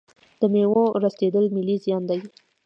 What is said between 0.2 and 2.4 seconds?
د میوو ورستیدل ملي زیان دی.